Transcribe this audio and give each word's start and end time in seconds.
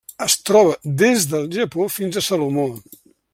Es 0.25 0.35
troba 0.49 0.71
des 1.01 1.27
del 1.33 1.45
Japó 1.57 1.85
fins 1.99 2.19
a 2.19 2.25
Salomó. 2.29 2.67